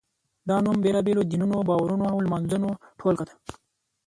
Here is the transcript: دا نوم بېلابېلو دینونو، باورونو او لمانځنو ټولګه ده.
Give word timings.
دا 0.49 0.55
نوم 0.65 0.77
بېلابېلو 0.83 1.27
دینونو، 1.31 1.57
باورونو 1.67 2.05
او 2.13 2.17
لمانځنو 2.25 2.69
ټولګه 2.99 3.23
ده. 3.29 3.33